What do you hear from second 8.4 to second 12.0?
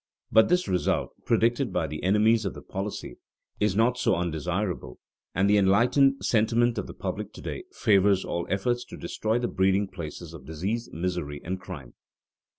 efforts to destroy the breeding places of disease, misery, and crime.